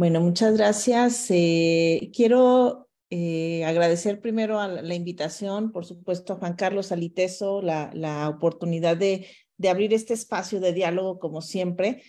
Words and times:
Bueno, 0.00 0.22
muchas 0.22 0.56
gracias. 0.56 1.26
Eh, 1.28 2.10
quiero 2.14 2.88
eh, 3.10 3.66
agradecer 3.66 4.22
primero 4.22 4.58
a 4.58 4.66
la, 4.66 4.94
invitación, 4.94 5.72
por 5.72 5.84
supuesto, 5.84 6.32
a 6.32 6.36
Juan 6.36 6.54
Carlos 6.54 6.90
Aliteso, 6.90 7.60
la, 7.60 8.26
oportunidad 8.34 8.96
de, 8.96 9.26
de, 9.58 9.68
abrir 9.68 9.92
este 9.92 10.14
espacio 10.14 10.58
de 10.58 10.72
diálogo, 10.72 11.18
como 11.18 11.42
siempre. 11.42 12.02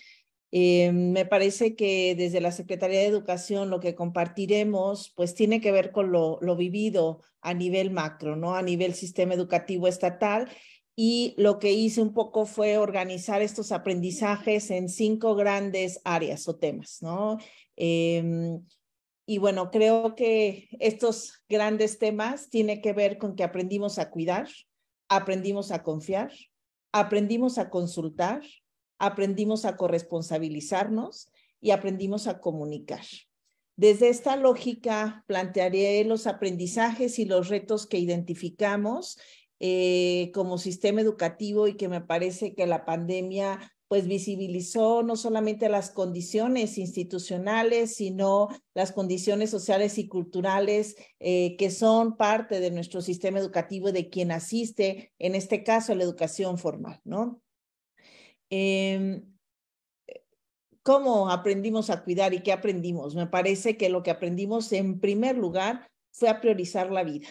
Eh, 0.54 0.94
me 0.94 1.26
parece 1.26 1.76
que 1.76 2.16
desde 2.16 2.40
la 2.40 2.54
Secretaría 2.54 3.00
de 3.00 3.08
Educación 3.08 3.70
lo 3.70 3.82
que 3.82 3.94
compartiremos, 3.94 5.12
pues 5.18 5.36
tiene 5.36 5.60
que 5.60 5.74
ver 5.74 5.92
con 5.92 6.14
lo, 6.14 6.38
lo 6.40 6.56
vivido 6.56 7.22
a 7.42 7.54
nivel 7.54 7.92
macro, 7.92 8.38
¿no? 8.38 8.56
A 8.56 8.62
nivel 8.62 8.94
sistema 8.94 9.34
educativo 9.34 9.90
estatal 9.90 10.48
y 11.04 11.34
lo 11.36 11.58
que 11.58 11.72
hice 11.72 12.00
un 12.00 12.14
poco 12.14 12.46
fue 12.46 12.78
organizar 12.78 13.42
estos 13.42 13.72
aprendizajes 13.72 14.70
en 14.70 14.88
cinco 14.88 15.34
grandes 15.34 16.00
áreas 16.04 16.48
o 16.48 16.58
temas, 16.58 17.02
¿no? 17.02 17.40
Em, 17.76 18.64
y 19.26 19.40
bueno, 19.40 19.72
creo 19.72 20.14
que 20.14 20.70
estos 20.80 21.42
grandes 21.50 21.98
temas 21.98 22.52
tienen 22.52 22.84
que 22.84 22.94
ver 22.94 23.18
con 23.18 23.36
que 23.36 23.44
aprendimos 23.44 23.98
a 23.98 24.12
cuidar, 24.12 24.48
aprendimos 25.10 25.72
a 25.72 25.82
confiar, 25.82 26.32
aprendimos 26.92 27.58
a 27.58 27.72
consultar, 27.72 28.44
aprendimos 29.00 29.66
a 29.66 29.78
corresponsabilizarnos 29.78 31.32
y 31.60 31.72
aprendimos 31.72 32.28
a 32.28 32.40
comunicar. 32.40 33.06
Desde 33.76 34.10
esta 34.10 34.36
lógica 34.36 35.24
plantearé 35.26 36.04
los 36.04 36.28
aprendizajes 36.28 37.18
y 37.18 37.26
los 37.26 37.50
retos 37.50 37.88
que 37.88 37.98
identificamos 37.98 39.18
eh, 39.64 40.32
como 40.34 40.58
sistema 40.58 41.02
educativo 41.02 41.68
y 41.68 41.76
que 41.76 41.88
me 41.88 42.02
parece 42.02 42.56
que 42.56 42.66
la 42.66 42.84
pandemia 42.84 43.60
pues 43.88 44.08
visibilizó 44.08 45.04
no 45.04 45.16
solamente 45.16 45.70
las 45.70 45.92
condiciones 45.92 46.80
institucionales, 46.80 47.94
sino 47.94 48.48
las 48.74 48.92
condiciones 48.92 49.52
sociales 49.52 50.00
y 50.00 50.08
culturales 50.08 50.96
eh, 51.20 51.58
que 51.58 51.70
son 51.70 52.18
parte 52.18 52.60
de 52.60 52.72
nuestro 52.72 53.02
sistema 53.02 53.38
educativo 53.38 53.90
y 53.90 53.92
de 53.92 54.10
quien 54.10 54.32
asiste, 54.32 55.14
en 55.20 55.36
este 55.36 55.64
caso, 55.64 55.92
a 55.92 55.96
la 55.96 56.06
educación 56.06 56.58
formal, 56.58 57.00
¿no? 57.04 57.40
Em, 58.50 59.32
¿Cómo 60.82 61.30
aprendimos 61.30 61.92
a 61.92 62.04
cuidar 62.04 62.34
y 62.34 62.42
qué 62.42 62.52
aprendimos? 62.52 63.14
Me 63.14 63.28
parece 63.28 63.78
que 63.78 63.90
lo 63.90 64.02
que 64.02 64.10
aprendimos 64.10 64.72
en 64.72 65.00
primer 65.00 65.38
lugar 65.38 65.88
fue 66.12 66.30
a 66.30 66.42
priorizar 66.42 66.90
la 66.92 67.04
vida. 67.04 67.28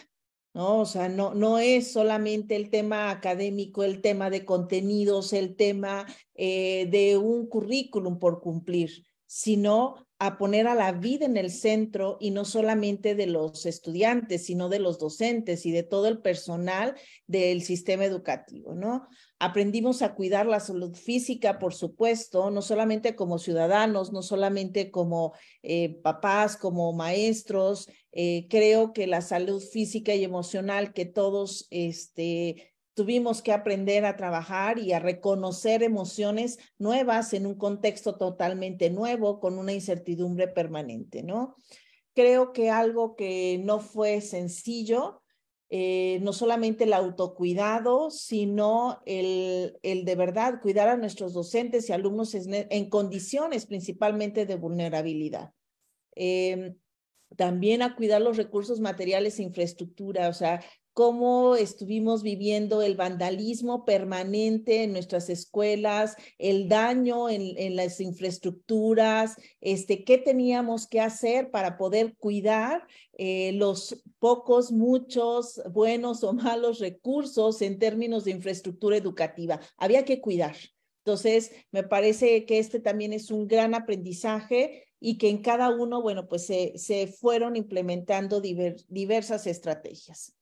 ¿No? 0.53 0.79
O 0.79 0.85
sea, 0.85 1.09
no, 1.09 1.33
no 1.33 1.59
es 1.59 1.91
solamente 1.91 2.55
el 2.55 2.69
tema 2.69 3.09
académico, 3.09 3.83
el 3.83 4.01
tema 4.01 4.29
de 4.29 4.45
contenidos, 4.45 5.33
el 5.33 5.55
tema 5.55 6.05
eh, 6.35 6.87
de 6.89 7.17
un 7.17 7.47
currículum 7.47 8.19
por 8.19 8.41
cumplir, 8.41 9.05
sino 9.25 10.07
a 10.23 10.37
poner 10.37 10.67
a 10.67 10.75
la 10.75 10.91
vida 10.91 11.25
en 11.25 11.35
el 11.35 11.49
centro 11.49 12.17
y 12.19 12.29
no 12.29 12.45
solamente 12.45 13.15
de 13.15 13.25
los 13.25 13.65
estudiantes, 13.65 14.45
sino 14.45 14.69
de 14.69 14.77
los 14.77 14.99
docentes 14.99 15.65
y 15.65 15.71
de 15.71 15.81
todo 15.81 16.07
el 16.07 16.19
personal 16.21 16.93
del 17.25 17.63
sistema 17.63 18.05
educativo, 18.05 18.75
¿no? 18.75 19.07
Aprendimos 19.39 20.03
a 20.03 20.13
cuidar 20.13 20.45
la 20.45 20.59
salud 20.59 20.93
física, 20.93 21.57
por 21.57 21.73
supuesto, 21.73 22.51
no 22.51 22.61
solamente 22.61 23.15
como 23.15 23.39
ciudadanos, 23.39 24.13
no 24.13 24.21
solamente 24.21 24.91
como 24.91 25.33
eh, 25.63 25.99
papás, 26.03 26.55
como 26.55 26.93
maestros. 26.93 27.89
Eh, 28.11 28.45
creo 28.47 28.93
que 28.93 29.07
la 29.07 29.21
salud 29.21 29.59
física 29.59 30.13
y 30.13 30.23
emocional 30.23 30.93
que 30.93 31.05
todos 31.05 31.65
este, 31.71 32.70
tuvimos 32.93 33.41
que 33.41 33.53
aprender 33.53 34.05
a 34.05 34.15
trabajar 34.15 34.79
y 34.79 34.93
a 34.93 34.99
reconocer 34.99 35.83
emociones 35.83 36.59
nuevas 36.77 37.33
en 37.33 37.45
un 37.45 37.55
contexto 37.55 38.17
totalmente 38.17 38.89
nuevo, 38.89 39.39
con 39.39 39.57
una 39.57 39.73
incertidumbre 39.73 40.47
permanente, 40.47 41.23
¿no? 41.23 41.55
Creo 42.13 42.51
que 42.51 42.69
algo 42.69 43.15
que 43.15 43.61
no 43.63 43.79
fue 43.79 44.21
sencillo 44.21 45.21
eh, 45.73 46.19
no 46.21 46.33
solamente 46.33 46.83
el 46.83 46.91
autocuidado, 46.91 48.11
sino 48.11 49.01
el, 49.05 49.79
el, 49.83 50.03
de 50.03 50.15
verdad 50.15 50.59
cuidar 50.61 50.89
a 50.89 50.97
nuestros 50.97 51.31
docentes 51.31 51.87
y 51.87 51.93
alumnos 51.93 52.35
en, 52.35 52.89
condiciones 52.89 53.65
principalmente 53.67 54.45
de 54.45 54.57
vulnerabilidad. 54.57 55.53
Em, 56.13 56.75
también 57.37 57.83
a 57.83 57.95
cuidar 57.95 58.21
los 58.21 58.35
recursos 58.35 58.81
materiales 58.81 59.39
e 59.39 59.43
infraestructura, 59.43 60.27
o 60.27 60.33
sea, 60.33 60.61
cómo 60.93 61.55
estuvimos 61.55 62.21
viviendo 62.21 62.81
el 62.81 62.95
vandalismo 62.95 63.85
permanente 63.85 64.83
en 64.83 64.91
nuestras 64.91 65.29
escuelas, 65.29 66.15
el 66.37 66.67
daño 66.67 67.29
en, 67.29 67.75
las 67.75 67.99
infraestructuras, 68.01 69.35
este, 69.61 70.03
qué 70.03 70.17
teníamos 70.17 70.87
que 70.87 70.99
hacer 70.99 71.49
para 71.51 71.77
poder 71.77 72.15
cuidar 72.17 72.85
eh, 73.13 73.53
los 73.53 74.03
pocos, 74.19 74.71
muchos, 74.71 75.61
buenos 75.71 76.23
o 76.23 76.33
malos 76.33 76.79
recursos 76.79 77.61
en 77.61 77.79
términos 77.79 78.25
de 78.25 78.31
infraestructura 78.31 78.97
educativa. 78.97 79.59
Había 79.77 80.05
que 80.05 80.19
cuidar. 80.19 80.55
Entonces, 81.03 81.51
me 81.71 81.83
parece 81.83 82.45
que 82.45 82.59
este 82.59 82.79
también 82.79 83.13
es 83.13 83.31
un 83.31 83.47
gran 83.47 83.73
aprendizaje 83.73 84.85
y 84.99 85.17
que 85.17 85.29
en 85.29 85.41
cada 85.41 85.69
uno, 85.69 86.01
bueno, 86.01 86.27
pues 86.27 86.45
se, 86.45 86.73
se 86.77 87.07
fueron 87.07 87.55
implementando 87.55 88.39
diversas 88.39 89.47
estrategias. 89.47 90.35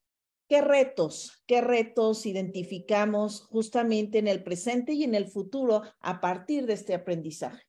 ¿Qué 0.50 0.62
retos, 0.62 1.44
qué 1.46 1.62
retos 1.62 2.26
identificamos 2.26 3.44
justamente 3.52 4.18
en 4.18 4.28
el 4.28 4.42
presente 4.44 4.94
y 4.94 5.04
en 5.04 5.14
el 5.14 5.28
futuro 5.28 5.84
a 6.00 6.20
partir 6.22 6.66
de 6.66 6.74
este 6.74 6.96
aprendizaje? 6.96 7.62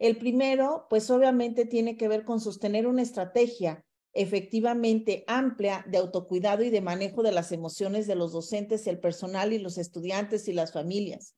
El 0.00 0.18
primero, 0.18 0.88
pues 0.90 1.08
obviamente 1.08 1.66
tiene 1.66 1.96
que 1.96 2.08
ver 2.08 2.24
con 2.24 2.40
sostener 2.40 2.88
una 2.88 3.02
estrategia 3.02 3.84
efectivamente 4.12 5.22
amplia 5.28 5.84
de 5.86 5.98
autocuidado 5.98 6.64
y 6.64 6.70
de 6.70 6.80
manejo 6.80 7.22
de 7.22 7.30
las 7.30 7.52
emociones 7.52 8.08
de 8.08 8.16
los 8.16 8.32
docentes, 8.32 8.88
el 8.88 8.98
personal 8.98 9.52
y 9.52 9.60
los 9.60 9.78
estudiantes 9.78 10.48
y 10.48 10.52
las 10.52 10.72
familias 10.72 11.36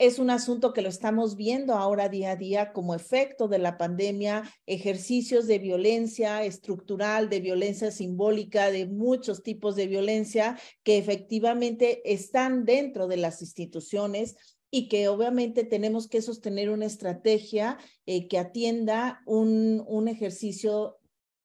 es 0.00 0.18
un 0.18 0.30
asunto 0.30 0.72
que 0.72 0.80
lo 0.80 0.88
estamos 0.88 1.36
viendo 1.36 1.74
ahora 1.74 2.08
día 2.08 2.30
a 2.30 2.36
día 2.36 2.72
como 2.72 2.94
efecto 2.94 3.48
de 3.48 3.58
la 3.58 3.76
pandemia, 3.76 4.50
ejercicios 4.64 5.46
de 5.46 5.58
violencia 5.58 6.42
estructural, 6.42 7.28
de 7.28 7.40
violencia 7.40 7.90
simbólica, 7.90 8.70
de 8.70 8.86
muchos 8.86 9.42
tipos 9.42 9.76
de 9.76 9.88
violencia 9.88 10.58
que 10.84 10.96
efectivamente 10.96 12.00
están 12.10 12.64
dentro 12.64 13.08
de 13.08 13.18
las 13.18 13.42
instituciones 13.42 14.36
y 14.70 14.88
que 14.88 15.08
obviamente 15.08 15.64
tenemos 15.64 16.08
que 16.08 16.22
sostener 16.22 16.70
una 16.70 16.86
estrategia 16.86 17.76
eh, 18.06 18.26
que 18.26 18.38
atienda 18.38 19.20
un, 19.26 20.08
ejercicio 20.08 20.96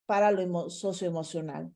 para 0.05 0.31
lo 0.31 0.69
socioemocional. 0.69 1.75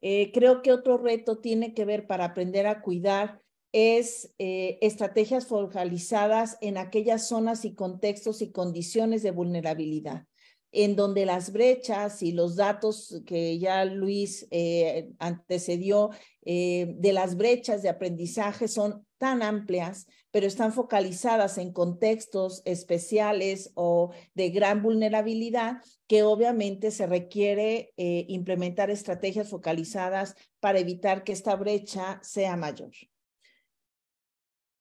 Eh, 0.00 0.32
creo 0.32 0.62
que 0.62 0.72
otro 0.72 0.96
reto 0.96 1.40
tiene 1.40 1.74
que 1.74 1.84
ver 1.84 2.06
para 2.06 2.24
aprender 2.24 2.66
a 2.66 2.80
cuidar 2.80 3.42
es 3.72 4.34
eh, 4.38 4.78
estrategias 4.80 5.46
focalizadas 5.46 6.56
en 6.60 6.78
aquellas 6.78 7.28
zonas 7.28 7.64
y 7.64 7.74
contextos 7.74 8.40
y 8.40 8.50
condiciones 8.50 9.22
de 9.22 9.30
vulnerabilidad, 9.30 10.26
en 10.72 10.96
donde 10.96 11.26
las 11.26 11.52
brechas 11.52 12.22
y 12.22 12.32
los 12.32 12.56
datos 12.56 13.22
que 13.26 13.58
ya 13.58 13.84
Luis 13.84 14.46
eh, 14.50 15.10
antecedió 15.18 16.10
eh, 16.44 16.94
de 16.96 17.12
las 17.12 17.36
brechas 17.36 17.82
de 17.82 17.90
aprendizaje 17.90 18.68
son 18.68 19.06
tan 19.18 19.42
amplias, 19.42 20.06
pero 20.30 20.46
están 20.46 20.72
focalizadas 20.72 21.58
en 21.58 21.72
contextos 21.72 22.62
especiales 22.64 23.72
o 23.74 24.12
de 24.34 24.50
gran 24.50 24.82
vulnerabilidad 24.82 25.78
que 26.06 26.22
obviamente 26.22 26.90
se 26.92 27.06
requiere 27.06 27.92
implementar 27.96 28.90
estrategias 28.90 29.48
focalizadas 29.48 30.36
para 30.60 30.78
evitar 30.78 31.24
que 31.24 31.32
esta 31.32 31.56
brecha 31.56 32.20
sea 32.22 32.56
mayor. 32.56 32.92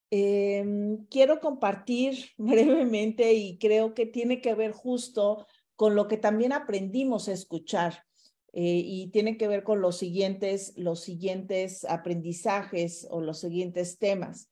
Em, 0.10 1.06
quiero 1.10 1.42
compartir 1.42 2.18
brevemente 2.38 3.34
y 3.34 3.58
creo 3.58 3.94
que 3.94 4.06
tiene 4.06 4.42
que 4.42 4.56
ver 4.56 4.72
justo 4.72 5.48
con 5.76 5.96
lo 5.96 6.08
que 6.08 6.18
también 6.18 6.54
aprendimos 6.54 7.28
a 7.28 7.34
escuchar 7.34 8.06
eh, 8.54 8.82
y 8.84 9.12
tiene 9.12 9.38
que 9.38 9.48
ver 9.48 9.64
con 9.64 9.82
los 9.82 9.98
siguientes, 9.98 10.74
los 10.78 11.02
siguientes 11.02 11.86
aprendizajes 11.86 13.08
o 13.12 13.22
los 13.22 13.40
siguientes 13.42 14.00
temas. 14.00 14.50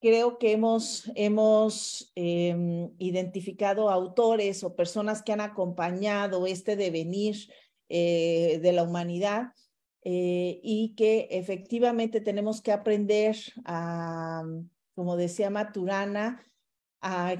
Creo 0.00 0.38
que 0.38 0.52
hemos, 0.52 1.10
hemos 1.16 2.12
em, 2.14 2.90
identificado 2.98 3.90
autores 3.90 4.62
o 4.62 4.76
personas 4.76 5.22
que 5.22 5.32
han 5.32 5.40
acompañado 5.40 6.46
este 6.46 6.76
devenir 6.76 7.36
eh, 7.88 8.60
de 8.62 8.72
la 8.72 8.84
humanidad 8.84 9.52
eh, 10.02 10.60
y 10.62 10.94
que 10.94 11.26
efectivamente 11.32 12.20
tenemos 12.20 12.62
que 12.62 12.72
aprender 12.72 13.36
a, 13.64 14.44
como 14.98 15.16
decía 15.16 15.48
Maturana, 15.48 16.44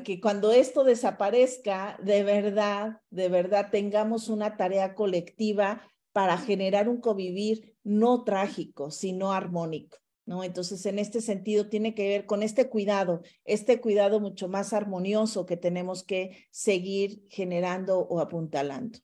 que 0.05 0.21
cuando 0.21 0.53
esto 0.53 0.85
desaparezca, 0.85 1.99
de 2.01 2.23
verdad, 2.23 3.01
de 3.11 3.29
verdad 3.29 3.71
tengamos 3.73 4.29
una 4.29 4.57
tarea 4.57 4.95
colectiva 4.95 5.83
para 6.13 6.39
generar 6.39 6.89
un 6.89 7.01
convivir 7.01 7.77
no 7.83 8.23
trágico, 8.23 8.93
sino 8.93 9.33
armónico. 9.33 9.99
¿no? 10.25 10.45
Entonces, 10.45 10.87
en 10.87 11.01
este 11.01 11.21
sentido, 11.21 11.69
tiene 11.69 11.97
que 11.97 12.07
ver 12.07 12.27
con 12.27 12.45
este 12.45 12.69
cuidado, 12.69 13.23
este 13.45 13.81
cuidado 13.81 14.21
mucho 14.21 14.47
más 14.47 14.73
armonioso 14.73 15.45
que 15.45 15.57
tenemos 15.57 16.05
que 16.05 16.47
seguir 16.53 17.25
generando 17.29 17.99
o 17.99 18.21
apuntalando. 18.21 19.01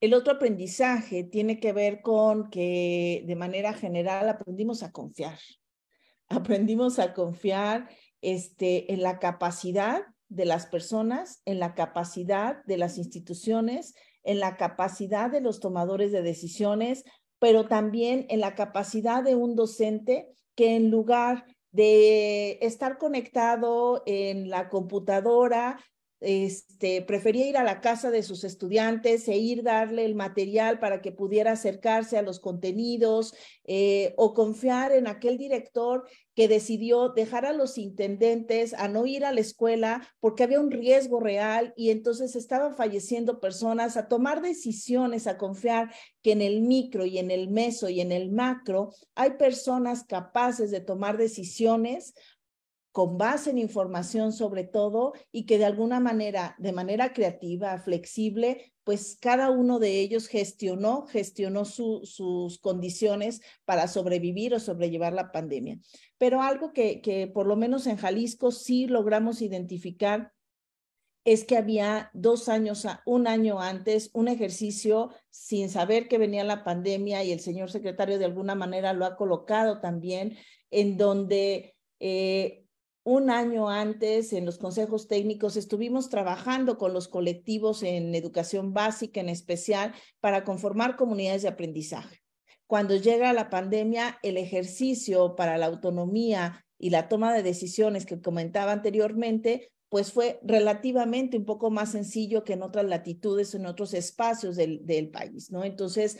El 0.00 0.14
otro 0.14 0.34
aprendizaje 0.34 1.24
tiene 1.24 1.58
que 1.58 1.72
ver 1.72 2.00
con 2.00 2.48
que 2.48 3.24
de 3.26 3.34
manera 3.34 3.72
general 3.72 4.28
aprendimos 4.28 4.84
a 4.84 4.92
confiar. 4.92 5.40
Aprendimos 6.28 6.98
a 6.98 7.14
confiar 7.14 7.88
este, 8.20 8.92
en 8.92 9.02
la 9.02 9.18
capacidad 9.18 10.02
de 10.28 10.44
las 10.44 10.66
personas, 10.66 11.42
en 11.44 11.58
la 11.58 11.74
capacidad 11.74 12.64
de 12.64 12.78
las 12.78 12.98
instituciones, 12.98 13.94
en 14.22 14.40
la 14.40 14.56
capacidad 14.56 15.30
de 15.30 15.40
los 15.40 15.60
tomadores 15.60 16.10
de 16.12 16.22
decisiones, 16.22 17.04
pero 17.38 17.66
también 17.66 18.26
en 18.30 18.40
la 18.40 18.54
capacidad 18.54 19.22
de 19.22 19.34
un 19.34 19.54
docente 19.54 20.28
que 20.54 20.76
en 20.76 20.90
lugar 20.90 21.44
de 21.72 22.58
estar 22.62 22.98
conectado 22.98 24.02
en 24.06 24.48
la 24.48 24.68
computadora, 24.68 25.78
este, 26.24 27.02
prefería 27.02 27.46
ir 27.46 27.56
a 27.56 27.64
la 27.64 27.80
casa 27.80 28.10
de 28.10 28.22
sus 28.22 28.44
estudiantes 28.44 29.28
e 29.28 29.36
ir 29.36 29.62
darle 29.62 30.04
el 30.04 30.14
material 30.14 30.78
para 30.78 31.02
que 31.02 31.12
pudiera 31.12 31.52
acercarse 31.52 32.16
a 32.16 32.22
los 32.22 32.40
contenidos 32.40 33.34
eh, 33.64 34.14
o 34.16 34.34
confiar 34.34 34.92
en 34.92 35.06
aquel 35.06 35.38
director 35.38 36.08
que 36.34 36.48
decidió 36.48 37.10
dejar 37.10 37.46
a 37.46 37.52
los 37.52 37.78
intendentes 37.78 38.74
a 38.74 38.88
no 38.88 39.06
ir 39.06 39.24
a 39.24 39.32
la 39.32 39.40
escuela 39.40 40.08
porque 40.18 40.42
había 40.42 40.60
un 40.60 40.70
riesgo 40.70 41.20
real 41.20 41.72
y 41.76 41.90
entonces 41.90 42.34
estaban 42.34 42.74
falleciendo 42.74 43.38
personas, 43.38 43.96
a 43.96 44.08
tomar 44.08 44.42
decisiones, 44.42 45.26
a 45.26 45.38
confiar 45.38 45.94
que 46.22 46.32
en 46.32 46.42
el 46.42 46.62
micro 46.62 47.06
y 47.06 47.18
en 47.18 47.30
el 47.30 47.48
meso 47.48 47.88
y 47.88 48.00
en 48.00 48.10
el 48.10 48.30
macro 48.30 48.92
hay 49.14 49.32
personas 49.32 50.04
capaces 50.04 50.70
de 50.70 50.80
tomar 50.80 51.18
decisiones 51.18 52.14
con 52.94 53.18
base 53.18 53.50
en 53.50 53.58
información 53.58 54.32
sobre 54.32 54.62
todo 54.62 55.14
y 55.32 55.46
que 55.46 55.58
de 55.58 55.64
alguna 55.64 55.98
manera, 55.98 56.54
de 56.58 56.70
manera 56.70 57.12
creativa, 57.12 57.76
flexible, 57.78 58.72
pues 58.84 59.18
cada 59.20 59.50
uno 59.50 59.80
de 59.80 59.98
ellos 59.98 60.28
gestionó, 60.28 61.04
gestionó 61.06 61.64
sus 61.64 62.60
condiciones 62.60 63.40
para 63.64 63.88
sobrevivir 63.88 64.54
o 64.54 64.60
sobrellevar 64.60 65.12
la 65.12 65.32
pandemia. 65.32 65.80
Pero 66.18 66.40
algo 66.40 66.72
que, 66.72 67.00
que 67.00 67.26
por 67.26 67.48
lo 67.48 67.56
menos 67.56 67.88
en 67.88 67.96
Jalisco 67.96 68.52
sí 68.52 68.86
logramos 68.86 69.42
identificar 69.42 70.32
es 71.24 71.42
que 71.42 71.56
había 71.56 72.12
dos 72.14 72.48
años, 72.48 72.86
un 73.06 73.26
año 73.26 73.60
antes, 73.60 74.10
un 74.12 74.28
ejercicio 74.28 75.10
sin 75.30 75.68
saber 75.68 76.06
que 76.06 76.18
venía 76.18 76.44
la 76.44 76.62
pandemia 76.62 77.24
y 77.24 77.32
el 77.32 77.40
señor 77.40 77.72
secretario 77.72 78.20
de 78.20 78.26
alguna 78.26 78.54
manera 78.54 78.92
lo 78.92 79.04
ha 79.04 79.16
colocado 79.16 79.80
también, 79.80 80.36
en 80.70 80.96
donde 80.96 81.74
eh, 81.98 82.63
un 83.04 83.30
año 83.30 83.68
antes 83.68 84.32
en 84.32 84.46
los 84.46 84.56
consejos 84.56 85.08
técnicos 85.08 85.56
estuvimos 85.56 86.08
trabajando 86.08 86.78
con 86.78 86.94
los 86.94 87.06
colectivos 87.06 87.82
en 87.82 88.14
educación 88.14 88.72
básica 88.72 89.20
en 89.20 89.28
especial 89.28 89.92
para 90.20 90.42
conformar 90.42 90.96
comunidades 90.96 91.42
de 91.42 91.48
aprendizaje. 91.48 92.22
Cuando 92.66 92.96
llega 92.96 93.34
la 93.34 93.50
pandemia, 93.50 94.18
el 94.22 94.38
ejercicio 94.38 95.36
para 95.36 95.58
la 95.58 95.66
autonomía 95.66 96.64
y 96.78 96.90
la 96.90 97.08
toma 97.08 97.34
de 97.34 97.42
decisiones 97.42 98.06
que 98.06 98.20
comentaba 98.22 98.72
anteriormente, 98.72 99.70
pues 99.90 100.10
fue 100.10 100.40
relativamente 100.42 101.36
un 101.36 101.44
poco 101.44 101.70
más 101.70 101.92
sencillo 101.92 102.42
que 102.42 102.54
en 102.54 102.62
otras 102.62 102.86
latitudes, 102.86 103.54
en 103.54 103.66
otros 103.66 103.92
espacios 103.92 104.56
del, 104.56 104.84
del 104.86 105.10
país, 105.10 105.50
¿no? 105.50 105.62
Entonces, 105.62 106.18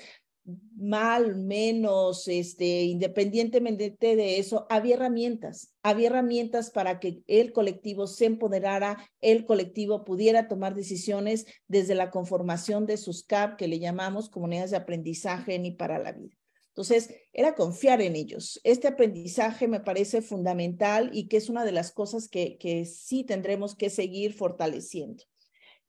mal, 0.77 1.37
menos, 1.37 2.29
este, 2.29 2.83
independientemente 2.83 3.97
de 4.01 4.39
eso, 4.39 4.67
había 4.69 4.97
herramientas, 4.97 5.73
había 5.83 6.09
herramientas 6.09 6.71
para 6.71 7.01
que 7.01 7.23
el 7.27 7.53
colectivo 7.53 8.07
se 8.07 8.27
empoderara, 8.27 8.99
el 9.21 9.47
colectivo 9.47 10.05
pudiera 10.05 10.47
tomar 10.49 10.75
decisiones 10.75 11.47
desde 11.69 11.95
la 11.95 12.11
conformación 12.11 12.87
de 12.87 12.97
sus 12.97 13.25
CAP, 13.25 13.57
que 13.57 13.69
le 13.69 13.79
llamamos 13.79 14.29
comunidades 14.29 14.73
de 14.73 14.77
aprendizaje 14.77 15.59
ni 15.59 15.71
para 15.71 15.99
la 15.99 16.13
vida. 16.13 16.37
Entonces, 16.69 17.15
era 17.33 17.55
confiar 17.55 18.03
en 18.03 18.17
ellos. 18.17 18.61
Este 18.65 18.89
aprendizaje 18.89 19.69
me 19.69 19.81
parece 19.81 20.23
fundamental 20.23 21.11
y 21.13 21.29
que 21.29 21.37
es 21.37 21.49
una 21.49 21.65
de 21.65 21.73
las 21.73 21.93
cosas 21.93 22.29
que, 22.29 22.59
que 22.59 22.85
sí 22.85 23.23
tendremos 23.23 23.77
que 23.77 23.91
seguir 23.91 24.35
fortaleciendo 24.35 25.23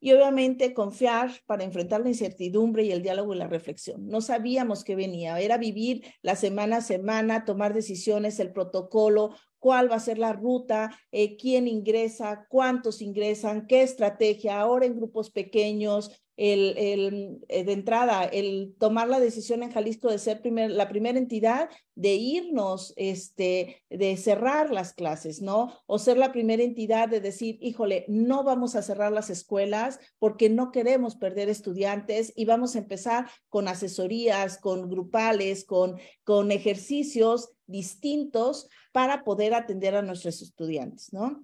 y 0.00 0.12
obviamente 0.12 0.74
confiar 0.74 1.30
para 1.46 1.64
enfrentar 1.64 2.00
la 2.02 2.08
incertidumbre 2.08 2.84
y 2.84 2.92
el 2.92 3.02
diálogo 3.02 3.34
y 3.34 3.38
la 3.38 3.48
reflexión. 3.48 4.06
No 4.06 4.20
sabíamos 4.20 4.84
qué 4.84 4.94
venía, 4.94 5.40
era 5.40 5.58
vivir 5.58 6.04
la 6.22 6.36
semana 6.36 6.78
a 6.78 6.82
semana, 6.82 7.44
tomar 7.44 7.74
decisiones, 7.74 8.38
el 8.40 8.52
protocolo, 8.52 9.34
cuál 9.58 9.90
va 9.90 9.96
a 9.96 10.00
ser 10.00 10.18
la 10.18 10.32
ruta, 10.32 10.96
eh, 11.10 11.36
quién 11.36 11.66
ingresa, 11.66 12.46
cuántos 12.48 13.02
ingresan, 13.02 13.66
qué 13.66 13.82
estrategia, 13.82 14.60
ahora 14.60 14.86
en 14.86 14.96
grupos 14.96 15.30
pequeños, 15.30 16.10
el, 16.36 16.76
el, 16.76 17.44
eh, 17.48 17.64
de 17.64 17.72
entrada, 17.72 18.24
el 18.24 18.74
tomar 18.78 19.08
la 19.08 19.20
decisión 19.20 19.62
en 19.62 19.72
Jalisco 19.72 20.10
de 20.10 20.18
ser 20.18 20.40
la 20.44 20.88
primera 20.88 21.18
entidad, 21.18 21.70
de 21.94 22.14
irnos, 22.14 22.92
este, 22.96 23.82
de 23.88 24.16
cerrar 24.16 24.70
las 24.70 24.92
clases, 24.92 25.40
¿no? 25.40 25.72
O 25.86 25.98
ser 25.98 26.18
la 26.18 26.32
primera 26.32 26.62
entidad 26.62 27.08
de 27.08 27.20
decir, 27.20 27.58
híjole, 27.60 28.04
no 28.08 28.44
vamos 28.44 28.76
a 28.76 28.82
cerrar 28.82 29.12
las 29.12 29.30
escuelas 29.30 29.98
porque 30.18 30.50
no 30.50 30.72
queremos 30.72 31.16
perder 31.16 31.48
estudiantes 31.48 32.32
y 32.36 32.44
vamos 32.44 32.76
a 32.76 32.80
empezar 32.80 33.30
con 33.48 33.66
asesorías, 33.66 34.58
con 34.58 34.90
grupales, 34.90 35.64
con, 35.64 35.96
con 36.22 36.52
ejercicios 36.52 37.50
distintos 37.66 38.68
para 38.92 39.24
poder 39.24 39.54
atender 39.54 39.94
a 39.94 40.02
nuestros 40.02 40.42
estudiantes, 40.42 41.12
¿no? 41.12 41.42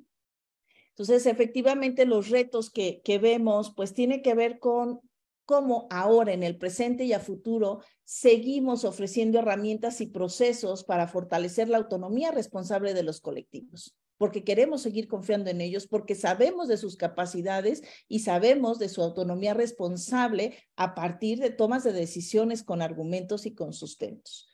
Entonces, 0.92 1.26
efectivamente, 1.26 2.04
los 2.04 2.28
retos 2.28 2.70
que, 2.70 3.00
que 3.02 3.18
vemos, 3.18 3.72
pues 3.74 3.94
tiene 3.94 4.20
que 4.20 4.34
ver 4.34 4.58
con 4.58 5.00
cómo 5.44 5.86
ahora, 5.90 6.32
en 6.32 6.42
el 6.42 6.56
presente 6.56 7.04
y 7.04 7.12
a 7.12 7.20
futuro, 7.20 7.80
seguimos 8.04 8.84
ofreciendo 8.84 9.38
herramientas 9.38 10.00
y 10.00 10.06
procesos 10.06 10.84
para 10.84 11.08
fortalecer 11.08 11.68
la 11.68 11.78
autonomía 11.78 12.30
responsable 12.30 12.94
de 12.94 13.02
los 13.02 13.20
colectivos, 13.20 13.96
porque 14.18 14.44
queremos 14.44 14.82
seguir 14.82 15.08
confiando 15.08 15.50
en 15.50 15.60
ellos, 15.60 15.86
porque 15.86 16.14
sabemos 16.14 16.68
de 16.68 16.76
sus 16.76 16.96
capacidades 16.96 17.82
y 18.06 18.20
sabemos 18.20 18.78
de 18.78 18.88
su 18.88 19.02
autonomía 19.02 19.54
responsable 19.54 20.56
a 20.76 20.94
partir 20.94 21.38
de 21.40 21.50
tomas 21.50 21.84
de 21.84 21.92
decisiones 21.92 22.62
con 22.62 22.82
argumentos 22.82 23.46
y 23.46 23.54
con 23.54 23.72
sustentos. 23.72 24.51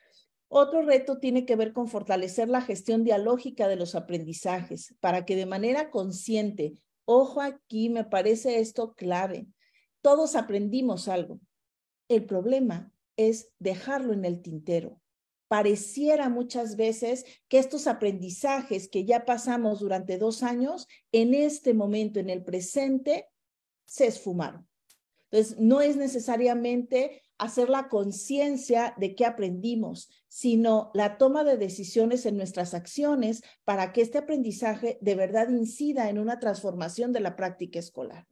Otro 0.51 0.81
reto 0.81 1.19
tiene 1.19 1.45
que 1.45 1.55
ver 1.55 1.73
con 1.73 1.87
fortalecer 1.87 2.49
la 2.49 2.61
gestión 2.61 3.03
dialógica 3.03 3.67
de 3.67 3.75
los 3.75 3.93
aprendizajes 3.93 4.95
para 4.99 5.23
que 5.23 5.35
de 5.35 5.45
manera 5.45 5.91
consciente, 5.91 6.73
ojo 7.05 7.39
aquí, 7.39 7.89
me 7.89 8.03
parece 8.03 8.59
esto 8.59 8.95
clave, 8.95 9.47
todos 10.01 10.35
aprendimos 10.35 11.07
algo. 11.07 11.39
El 12.07 12.25
problema 12.25 12.91
es 13.15 13.51
dejarlo 13.59 14.11
en 14.11 14.25
el 14.25 14.41
tintero. 14.41 14.99
Pareciera 15.47 16.29
muchas 16.29 16.75
veces 16.75 17.25
que 17.47 17.59
estos 17.59 17.85
aprendizajes 17.85 18.89
que 18.89 19.05
ya 19.05 19.25
pasamos 19.25 19.79
durante 19.79 20.17
dos 20.17 20.41
años, 20.41 20.87
en 21.11 21.35
este 21.35 21.75
momento, 21.75 22.19
en 22.19 22.31
el 22.31 22.43
presente, 22.43 23.27
se 23.85 24.07
esfumaron. 24.07 24.67
Entonces, 25.29 25.59
no 25.59 25.81
es 25.81 25.95
necesariamente 25.95 27.21
hacer 27.39 27.69
la 27.69 27.87
conciencia 27.87 28.93
de 28.97 29.15
qué 29.15 29.25
aprendimos, 29.25 30.09
sino 30.27 30.91
la 30.93 31.17
toma 31.17 31.43
de 31.43 31.57
decisiones 31.57 32.25
en 32.25 32.37
nuestras 32.37 32.73
acciones 32.73 33.41
para 33.63 33.93
que 33.93 34.01
este 34.01 34.17
aprendizaje 34.17 34.97
de 35.01 35.15
verdad 35.15 35.49
incida 35.49 36.09
en 36.09 36.19
una 36.19 36.39
transformación 36.39 37.13
de 37.13 37.21
la 37.21 37.35
práctica 37.35 37.79
escolar. 37.79 38.27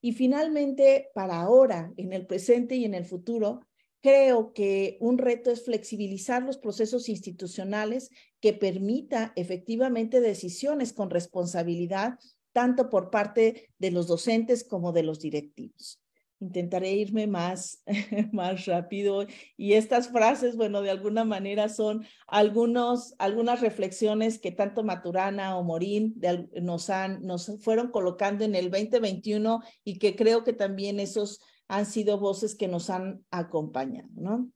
Y 0.00 0.12
finalmente, 0.12 1.10
para 1.14 1.40
ahora, 1.40 1.92
en 1.96 2.12
el 2.12 2.26
presente 2.26 2.76
y 2.76 2.84
en 2.84 2.94
el 2.94 3.04
futuro, 3.04 3.66
creo 4.00 4.54
que 4.54 4.96
un 5.00 5.18
reto 5.18 5.50
es 5.50 5.64
flexibilizar 5.64 6.42
los 6.42 6.56
procesos 6.56 7.08
institucionales 7.08 8.10
que 8.40 8.54
permita 8.54 9.32
efectivamente 9.36 10.20
decisiones 10.20 10.92
con 10.94 11.10
responsabilidad, 11.10 12.18
tanto 12.52 12.88
por 12.88 13.10
parte 13.10 13.68
de 13.78 13.90
los 13.90 14.06
docentes 14.06 14.64
como 14.64 14.92
de 14.92 15.02
los 15.02 15.20
directivos 15.20 16.00
intentaré 16.40 16.92
irme 16.92 17.26
más, 17.26 17.82
más 18.32 18.66
rápido. 18.66 19.26
Y 19.56 19.74
estas 19.74 20.08
frases, 20.08 20.56
bueno, 20.56 20.82
de 20.82 20.90
alguna 20.90 21.24
manera 21.24 21.68
son 21.68 22.06
algunos, 22.26 23.14
algunas 23.18 23.60
reflexiones 23.60 24.38
que 24.38 24.52
tanto 24.52 24.84
Maturana 24.84 25.56
o 25.56 25.64
Morín 25.64 26.20
nos, 26.62 26.90
han, 26.90 27.22
nos 27.22 27.52
fueron 27.60 27.90
colocando 27.90 28.44
en 28.44 28.54
el 28.54 28.70
2021 28.70 29.62
y 29.84 29.98
que 29.98 30.16
creo 30.16 30.44
que 30.44 30.52
también 30.52 31.00
esos 31.00 31.40
han 31.66 31.86
sido 31.86 32.18
voces 32.18 32.54
que 32.54 32.68
nos 32.68 32.88
han 32.88 33.24
acompañado. 33.30 34.46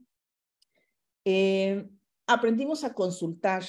Eh, 1.25 1.89
aprendimos 2.27 2.85
a 2.85 2.95
consultar. 2.95 3.65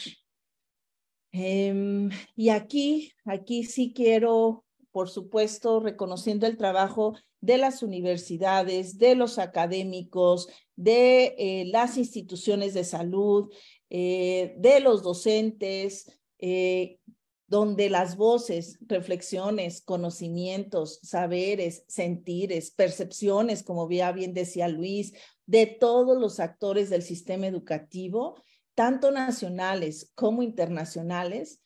Em, 1.31 2.09
y 2.35 2.49
aquí, 2.49 3.11
aquí 3.25 3.63
sí 3.63 3.91
quiero, 3.93 4.63
por 4.91 5.09
supuesto, 5.09 5.79
reconociendo 5.79 6.45
el 6.45 6.57
trabajo 6.57 7.15
de 7.43 7.57
las 7.57 7.83
universidades, 7.83 8.97
de 8.97 9.15
los 9.15 9.37
académicos, 9.37 10.47
de 10.77 11.35
eh, 11.37 11.65
las 11.65 11.97
instituciones 11.97 12.73
de 12.73 12.85
salud, 12.85 13.51
eh, 13.89 14.55
de 14.59 14.79
los 14.79 15.03
docentes, 15.03 16.09
eh, 16.39 16.99
donde 17.47 17.89
las 17.89 18.15
voces, 18.15 18.77
reflexiones, 18.87 19.81
conocimientos, 19.81 21.01
saberes, 21.03 21.83
sentires, 21.89 22.71
percepciones, 22.71 23.61
como 23.61 23.89
ya 23.91 24.13
bien 24.13 24.33
decía 24.33 24.69
Luis, 24.69 25.11
de 25.45 25.65
todos 25.65 26.17
los 26.17 26.39
actores 26.39 26.89
del 26.89 27.01
sistema 27.01 27.45
educativo, 27.45 28.41
tanto 28.73 29.11
nacionales 29.11 30.13
como 30.15 30.43
internacionales, 30.43 31.59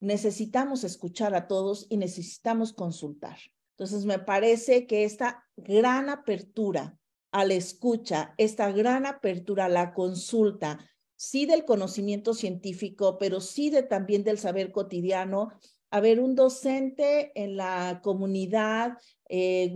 necesitamos 0.00 0.84
escuchar 0.84 1.34
a 1.34 1.48
todos 1.48 1.86
y 1.90 1.98
necesitamos 1.98 2.72
consultar. 2.72 3.36
Entonces, 3.82 4.06
me 4.06 4.20
parece 4.20 4.86
que 4.86 5.02
esta 5.02 5.44
gran 5.56 6.08
apertura 6.08 6.96
a 7.32 7.44
la 7.44 7.54
escucha, 7.54 8.32
esta 8.38 8.70
gran 8.70 9.06
apertura 9.06 9.64
a 9.64 9.68
la 9.68 9.92
consulta, 9.92 10.78
sí 11.16 11.46
del 11.46 11.64
conocimiento 11.64 12.32
científico, 12.32 13.18
pero 13.18 13.40
sí 13.40 13.70
de, 13.70 13.82
también 13.82 14.22
del 14.22 14.38
saber 14.38 14.70
cotidiano. 14.70 15.48
A 15.90 15.98
ver, 15.98 16.20
un 16.20 16.36
docente 16.36 17.32
en 17.34 17.56
la 17.56 18.00
comunidad 18.04 18.98
eh, 19.28 19.74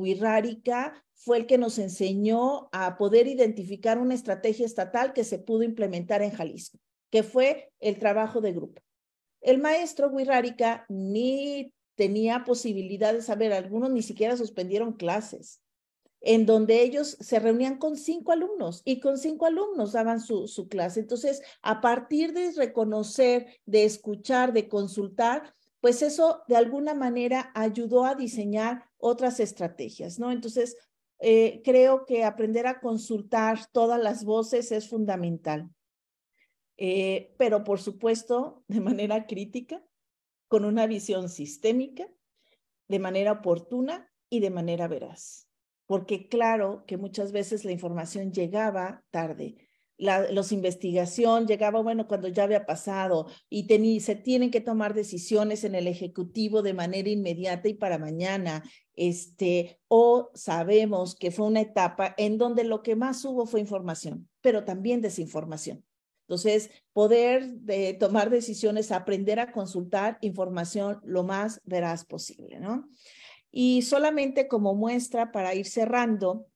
fue 1.14 1.38
el 1.38 1.46
que 1.46 1.58
nos 1.58 1.76
enseñó 1.80 2.68
a 2.70 2.98
poder 2.98 3.26
identificar 3.26 3.98
una 3.98 4.14
estrategia 4.14 4.66
estatal 4.66 5.14
que 5.14 5.24
se 5.24 5.40
pudo 5.40 5.64
implementar 5.64 6.22
en 6.22 6.30
Jalisco, 6.30 6.78
que 7.10 7.24
fue 7.24 7.72
el 7.80 7.98
trabajo 7.98 8.40
de 8.40 8.52
grupo. 8.52 8.80
El 9.40 9.58
maestro 9.58 10.12
Guirrárica 10.12 10.86
ni 10.88 11.72
tenía 11.96 12.44
posibilidad 12.44 13.12
de 13.12 13.22
saber, 13.22 13.52
algunos 13.52 13.90
ni 13.90 14.02
siquiera 14.02 14.36
suspendieron 14.36 14.92
clases 14.92 15.60
en 16.20 16.44
donde 16.44 16.82
ellos 16.82 17.16
se 17.20 17.38
reunían 17.38 17.78
con 17.78 17.96
cinco 17.96 18.32
alumnos 18.32 18.82
y 18.84 18.98
con 19.00 19.16
cinco 19.16 19.46
alumnos 19.46 19.92
daban 19.92 20.20
su, 20.20 20.48
su 20.48 20.66
clase. 20.68 21.00
Entonces, 21.00 21.42
a 21.62 21.80
partir 21.80 22.32
de 22.32 22.50
reconocer, 22.52 23.46
de 23.64 23.84
escuchar, 23.84 24.52
de 24.52 24.68
consultar, 24.68 25.54
pues 25.80 26.02
eso 26.02 26.42
de 26.48 26.56
alguna 26.56 26.94
manera 26.94 27.52
ayudó 27.54 28.04
a 28.04 28.16
diseñar 28.16 28.86
otras 28.98 29.38
estrategias, 29.38 30.18
¿no? 30.18 30.32
Entonces, 30.32 30.76
eh, 31.20 31.62
creo 31.64 32.04
que 32.06 32.24
aprender 32.24 32.66
a 32.66 32.80
consultar 32.80 33.60
todas 33.72 34.02
las 34.02 34.24
voces 34.24 34.72
es 34.72 34.88
fundamental, 34.88 35.70
eh, 36.76 37.34
pero 37.38 37.62
por 37.62 37.80
supuesto 37.80 38.64
de 38.68 38.80
manera 38.80 39.26
crítica, 39.26 39.82
con 40.48 40.64
una 40.64 40.86
visión 40.86 41.28
sistémica, 41.28 42.08
de 42.88 42.98
manera 42.98 43.32
oportuna 43.32 44.12
y 44.28 44.40
de 44.40 44.50
manera 44.50 44.88
veraz 44.88 45.46
porque 45.86 46.28
claro 46.28 46.84
que 46.86 46.96
muchas 46.96 47.32
veces 47.32 47.64
la 47.64 47.72
información 47.72 48.32
llegaba 48.32 49.04
tarde. 49.10 49.56
La 49.98 50.30
los 50.30 50.52
investigación 50.52 51.46
llegaba, 51.46 51.80
bueno, 51.80 52.06
cuando 52.06 52.28
ya 52.28 52.42
había 52.42 52.66
pasado 52.66 53.28
y 53.48 54.00
se 54.00 54.14
tienen 54.14 54.50
que 54.50 54.60
tomar 54.60 54.92
decisiones 54.92 55.64
en 55.64 55.74
el 55.74 55.86
Ejecutivo 55.86 56.60
de 56.60 56.74
manera 56.74 57.08
inmediata 57.08 57.68
y 57.68 57.74
para 57.74 57.96
mañana. 57.96 58.62
Este, 58.94 59.78
o 59.88 60.30
sabemos 60.34 61.14
que 61.14 61.30
fue 61.30 61.46
una 61.46 61.62
etapa 61.62 62.14
en 62.18 62.36
donde 62.36 62.64
lo 62.64 62.82
que 62.82 62.94
más 62.94 63.24
hubo 63.24 63.46
fue 63.46 63.60
información, 63.60 64.28
pero 64.42 64.64
también 64.64 65.00
desinformación. 65.00 65.85
Entonces, 66.28 66.70
poder 66.92 67.46
de 67.60 67.94
tomar 67.94 68.30
decisiones, 68.30 68.90
aprender 68.90 69.38
a 69.38 69.52
consultar 69.52 70.18
información 70.22 71.00
lo 71.04 71.22
más 71.22 71.60
veraz 71.64 72.04
posible, 72.04 72.58
¿no? 72.58 72.88
Y 73.52 73.82
solamente 73.82 74.48
como 74.48 74.74
muestra 74.74 75.30
para 75.30 75.54
ir 75.54 75.66
cerrando, 75.66 76.48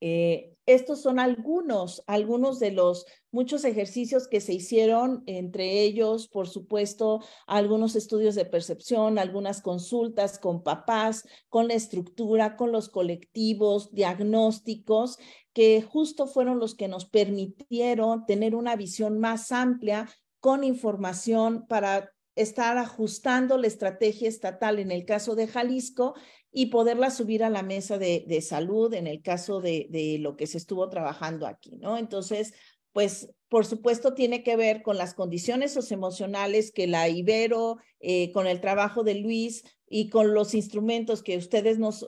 eh, 0.00 0.55
estos 0.66 1.00
son 1.00 1.20
algunos, 1.20 2.02
algunos 2.06 2.58
de 2.58 2.72
los 2.72 3.06
muchos 3.30 3.64
ejercicios 3.64 4.26
que 4.26 4.40
se 4.40 4.52
hicieron, 4.52 5.22
entre 5.26 5.82
ellos, 5.82 6.26
por 6.26 6.48
supuesto, 6.48 7.20
algunos 7.46 7.94
estudios 7.94 8.34
de 8.34 8.44
percepción, 8.44 9.18
algunas 9.18 9.62
consultas 9.62 10.38
con 10.40 10.64
papás, 10.64 11.24
con 11.48 11.68
la 11.68 11.74
estructura, 11.74 12.56
con 12.56 12.72
los 12.72 12.88
colectivos, 12.88 13.92
diagnósticos, 13.92 15.18
que 15.52 15.82
justo 15.82 16.26
fueron 16.26 16.58
los 16.58 16.74
que 16.74 16.88
nos 16.88 17.06
permitieron 17.06 18.26
tener 18.26 18.56
una 18.56 18.74
visión 18.74 19.20
más 19.20 19.52
amplia 19.52 20.08
con 20.40 20.64
información 20.64 21.66
para 21.68 22.12
estar 22.34 22.76
ajustando 22.76 23.56
la 23.56 23.66
estrategia 23.66 24.28
estatal 24.28 24.78
en 24.78 24.90
el 24.90 25.06
caso 25.06 25.34
de 25.34 25.46
Jalisco 25.46 26.14
y 26.58 26.66
poderla 26.66 27.10
subir 27.10 27.44
a 27.44 27.50
la 27.50 27.62
mesa 27.62 27.98
de, 27.98 28.24
de 28.26 28.40
salud 28.40 28.94
en 28.94 29.06
el 29.06 29.20
caso 29.20 29.60
de, 29.60 29.88
de, 29.90 30.16
lo 30.18 30.38
que 30.38 30.46
se 30.46 30.56
estuvo 30.56 30.88
trabajando 30.88 31.46
aquí, 31.46 31.76
¿no? 31.76 31.98
Entonces, 31.98 32.54
pues, 32.94 33.28
por 33.50 33.66
supuesto, 33.66 34.14
tiene 34.14 34.42
que 34.42 34.56
ver 34.56 34.82
con 34.82 34.96
las 34.96 35.12
condiciones 35.12 35.74
socioemocionales 35.74 36.72
que 36.72 36.86
la 36.86 37.10
Ibero, 37.10 37.76
eh, 38.00 38.32
con 38.32 38.46
el 38.46 38.62
trabajo 38.62 39.04
de 39.04 39.16
Luis 39.16 39.64
y 39.86 40.08
con 40.08 40.32
los 40.32 40.54
instrumentos 40.54 41.22
que 41.22 41.36
ustedes 41.36 41.78
nos 41.78 42.06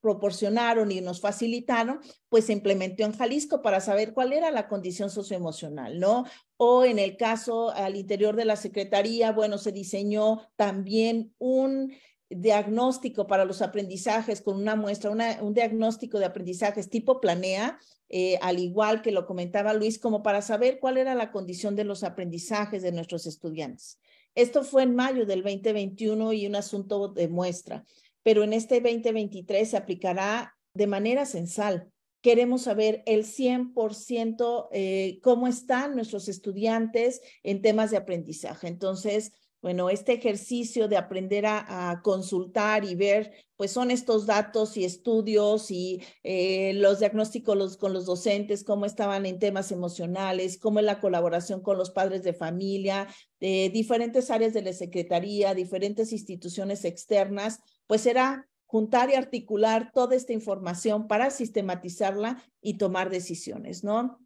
proporcionaron 0.00 0.90
y 0.90 1.00
nos 1.00 1.20
facilitaron, 1.20 2.00
pues 2.28 2.46
se 2.46 2.54
implementó 2.54 3.04
en 3.04 3.12
Jalisco 3.12 3.62
para 3.62 3.78
saber 3.78 4.14
cuál 4.14 4.32
era 4.32 4.50
la 4.50 4.66
condición 4.66 5.10
socioemocional, 5.10 6.00
¿no? 6.00 6.24
O 6.56 6.84
en 6.84 6.98
el 6.98 7.16
caso 7.16 7.70
al 7.70 7.94
interior 7.94 8.34
de 8.34 8.46
la 8.46 8.56
Secretaría, 8.56 9.30
bueno, 9.30 9.58
se 9.58 9.70
diseñó 9.70 10.40
también 10.56 11.32
un 11.38 11.92
diagnóstico 12.30 13.26
para 13.26 13.44
los 13.44 13.62
aprendizajes 13.62 14.40
con 14.42 14.56
una 14.56 14.76
muestra, 14.76 15.10
un 15.10 15.54
diagnóstico 15.54 16.18
de 16.18 16.26
aprendizajes 16.26 16.90
tipo 16.90 17.20
planea, 17.20 17.78
eh, 18.08 18.38
al 18.42 18.58
igual 18.58 19.02
que 19.02 19.12
lo 19.12 19.26
comentaba 19.26 19.74
Luis, 19.74 19.98
como 19.98 20.22
para 20.22 20.42
saber 20.42 20.78
cuál 20.80 20.96
era 20.96 21.14
la 21.14 21.30
condición 21.30 21.76
de 21.76 21.84
los 21.84 22.04
aprendizajes 22.04 22.82
de 22.82 22.92
nuestros 22.92 23.26
estudiantes. 23.26 23.98
Esto 24.34 24.64
fue 24.64 24.82
en 24.82 24.94
mayo 24.94 25.24
del 25.26 25.42
2021 25.42 26.32
y 26.32 26.46
un 26.46 26.56
asunto 26.56 27.08
de 27.08 27.28
muestra 27.28 27.84
pero 28.26 28.42
en 28.42 28.52
este 28.54 28.80
2023 28.80 29.70
se 29.70 29.76
aplicará 29.76 30.56
de 30.74 30.88
manera 30.88 31.26
censal. 31.26 31.92
Queremos 32.22 32.62
saber 32.62 33.04
el 33.06 33.24
100% 33.24 34.66
eh, 34.72 35.20
cómo 35.22 35.46
están 35.46 35.94
nuestros 35.94 36.28
estudiantes 36.28 37.20
en 37.44 37.62
temas 37.62 37.92
de 37.92 37.98
aprendizaje. 37.98 38.66
Entonces, 38.66 39.30
bueno, 39.62 39.90
este 39.90 40.12
ejercicio 40.12 40.86
de 40.86 40.96
aprender 40.96 41.44
a, 41.46 42.00
consultar 42.02 42.84
y 42.84 42.94
ver, 42.94 43.32
pues 43.56 43.72
son 43.72 43.90
estos 43.90 44.26
datos 44.26 44.76
y 44.76 44.84
estudios 44.84 45.70
y 45.70 46.02
eh, 46.22 46.72
los 46.74 47.00
diagnósticos 47.00 47.76
con 47.76 47.92
los 47.92 48.06
docentes, 48.06 48.64
cómo 48.64 48.86
estaban 48.86 49.26
en 49.26 49.38
temas 49.38 49.72
emocionales, 49.72 50.58
cómo 50.58 50.78
es 50.78 50.84
la 50.84 51.00
colaboración 51.00 51.62
con 51.62 51.78
los 51.78 51.90
padres 51.90 52.22
de 52.22 52.32
familia, 52.32 53.08
de 53.40 53.70
diferentes 53.72 54.30
áreas 54.30 54.52
de 54.52 54.62
la 54.62 54.72
Secretaría, 54.72 55.54
diferentes 55.54 56.12
instituciones 56.12 56.84
externas, 56.84 57.60
pues 57.86 58.02
será 58.02 58.46
juntar 58.66 59.10
y 59.10 59.14
articular 59.14 59.90
toda 59.94 60.16
esta 60.16 60.32
información 60.32 61.08
para 61.08 61.30
sistematizarla 61.30 62.42
y 62.60 62.78
tomar 62.78 63.10
decisiones, 63.10 63.84
¿no? 63.84 64.25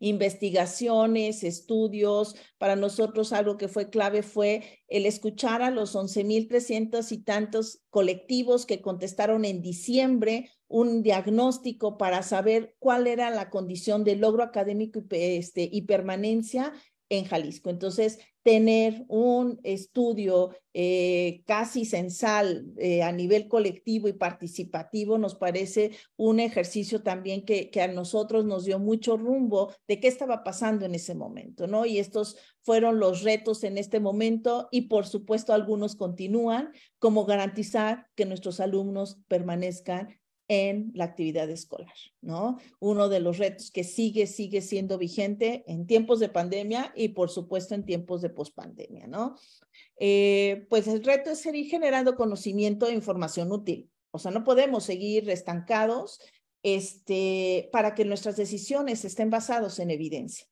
Investigaciones, 0.00 1.44
estudios. 1.44 2.34
Para 2.58 2.74
nosotros 2.74 3.32
algo 3.32 3.56
que 3.56 3.68
fue 3.68 3.90
clave 3.90 4.22
fue 4.22 4.82
el 4.88 5.06
escuchar 5.06 5.62
a 5.62 5.70
los 5.70 5.94
11.300 5.94 7.12
y 7.12 7.18
tantos 7.18 7.82
colectivos 7.90 8.66
que 8.66 8.80
contestaron 8.80 9.44
en 9.44 9.62
diciembre 9.62 10.50
un 10.66 11.02
diagnóstico 11.02 11.98
para 11.98 12.22
saber 12.22 12.76
cuál 12.78 13.06
era 13.06 13.30
la 13.30 13.50
condición 13.50 14.04
de 14.04 14.16
logro 14.16 14.42
académico 14.42 15.00
y, 15.00 15.06
este, 15.10 15.68
y 15.70 15.82
permanencia 15.82 16.72
en 17.10 17.24
Jalisco. 17.24 17.68
Entonces, 17.68 18.18
tener 18.42 19.04
un 19.08 19.60
estudio 19.64 20.56
eh, 20.72 21.42
casi 21.46 21.84
censal 21.84 22.64
eh, 22.78 23.02
a 23.02 23.12
nivel 23.12 23.48
colectivo 23.48 24.08
y 24.08 24.14
participativo 24.14 25.18
nos 25.18 25.34
parece 25.34 25.90
un 26.16 26.40
ejercicio 26.40 27.02
también 27.02 27.44
que, 27.44 27.70
que 27.70 27.82
a 27.82 27.88
nosotros 27.88 28.46
nos 28.46 28.64
dio 28.64 28.78
mucho 28.78 29.16
rumbo 29.16 29.74
de 29.88 30.00
qué 30.00 30.08
estaba 30.08 30.42
pasando 30.44 30.86
en 30.86 30.94
ese 30.94 31.14
momento, 31.14 31.66
¿no? 31.66 31.84
Y 31.84 31.98
estos 31.98 32.36
fueron 32.62 33.00
los 33.00 33.22
retos 33.22 33.64
en 33.64 33.76
este 33.76 34.00
momento 34.00 34.68
y 34.70 34.82
por 34.82 35.06
supuesto 35.06 35.52
algunos 35.52 35.96
continúan, 35.96 36.70
como 36.98 37.26
garantizar 37.26 38.06
que 38.14 38.24
nuestros 38.24 38.60
alumnos 38.60 39.18
permanezcan 39.26 40.19
en 40.50 40.90
la 40.94 41.04
actividad 41.04 41.48
escolar, 41.48 41.94
¿no? 42.22 42.58
Uno 42.80 43.08
de 43.08 43.20
los 43.20 43.38
retos 43.38 43.70
que 43.70 43.84
sigue, 43.84 44.26
sigue 44.26 44.62
siendo 44.62 44.98
vigente 44.98 45.62
en 45.68 45.86
tiempos 45.86 46.18
de 46.18 46.28
pandemia 46.28 46.92
y 46.96 47.10
por 47.10 47.30
supuesto 47.30 47.76
en 47.76 47.84
tiempos 47.84 48.20
de 48.20 48.30
pospandemia, 48.30 49.06
¿no? 49.06 49.36
Eh, 50.00 50.66
pues 50.68 50.88
el 50.88 51.04
reto 51.04 51.30
es 51.30 51.38
seguir 51.38 51.70
generando 51.70 52.16
conocimiento 52.16 52.88
e 52.88 52.94
información 52.94 53.52
útil. 53.52 53.88
O 54.10 54.18
sea, 54.18 54.32
no 54.32 54.42
podemos 54.42 54.82
seguir 54.82 55.30
estancados 55.30 56.18
este, 56.64 57.68
para 57.70 57.94
que 57.94 58.04
nuestras 58.04 58.36
decisiones 58.36 59.04
estén 59.04 59.30
basadas 59.30 59.78
en 59.78 59.92
evidencia. 59.92 60.46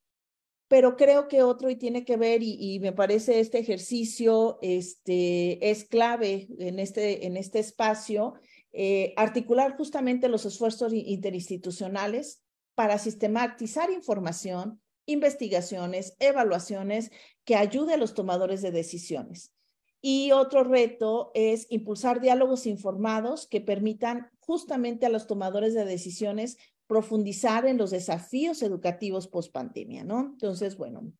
Pero 0.69 0.97
creo 0.97 1.27
que 1.27 1.43
otro 1.43 1.71
y 1.71 1.77
tiene 1.77 2.05
que 2.05 2.17
ver, 2.17 2.45
y, 2.45 2.57
y, 2.61 2.79
me 2.79 2.93
parece 2.93 3.41
este 3.41 3.59
ejercicio 3.59 4.61
este, 4.63 5.71
es 5.71 5.87
clave 5.87 6.47
en 6.61 6.79
este, 6.79 7.27
en 7.27 7.37
este 7.37 7.59
espacio, 7.59 8.35
eh, 8.73 9.15
articular 9.17 9.77
justamente 9.77 10.29
los 10.29 10.45
esfuerzos 10.45 10.93
interinstitucionales 10.93 12.43
para 12.75 12.99
sistematizar 12.99 13.91
información 13.91 14.81
investigaciones, 15.09 16.15
evaluaciones 16.21 17.11
que 17.45 17.57
ayude 17.57 17.95
a 17.95 17.97
los 17.97 18.15
tomadores 18.15 18.61
de 18.61 18.71
decisiones. 18.71 19.55
Y 20.01 20.31
otro 20.33 20.63
reto 20.63 21.33
es 21.35 21.67
impulsar 21.71 22.21
diálogos 22.21 22.67
informados 22.67 23.49
que 23.49 23.61
permitan 23.61 24.31
justamente 24.39 25.07
a 25.07 25.09
los 25.09 25.27
tomadores 25.27 25.75
de 25.75 25.85
decisiones 25.87 26.57
profundizar 26.87 27.67
en 27.67 27.79
los 27.79 27.91
desafíos 27.91 28.63
educativos 28.63 29.27
post 29.27 29.51
pandemia, 29.51 30.05
¿no? 30.05 30.21
Entonces, 30.21 30.77
bueno, 30.77 31.13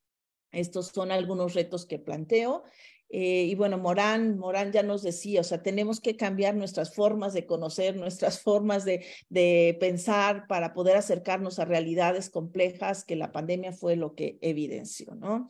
estos 0.51 0.87
son 0.87 1.11
algunos 1.11 1.55
retos 1.55 1.85
que 1.85 1.99
planteo. 1.99 2.63
Eh, 3.09 3.45
y 3.45 3.55
bueno, 3.55 3.77
Morán, 3.77 4.37
Morán 4.37 4.71
ya 4.71 4.83
nos 4.83 5.01
decía, 5.01 5.41
o 5.41 5.43
sea, 5.43 5.63
tenemos 5.63 5.99
que 5.99 6.15
cambiar 6.15 6.55
nuestras 6.55 6.93
formas 6.93 7.33
de 7.33 7.45
conocer, 7.45 7.95
nuestras 7.95 8.39
formas 8.43 8.85
de, 8.85 9.05
de 9.29 9.77
pensar 9.79 10.45
para 10.47 10.73
poder 10.73 10.95
acercarnos 10.95 11.59
a 11.59 11.65
realidades 11.65 12.29
complejas 12.29 13.03
que 13.03 13.15
la 13.15 13.31
pandemia 13.31 13.71
fue 13.73 13.95
lo 13.95 14.13
que 14.13 14.37
evidenció, 14.41 15.15
¿no? 15.15 15.49